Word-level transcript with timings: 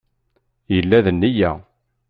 Yella 0.75 0.99
d 1.05 1.07
nneyya. 1.15 1.51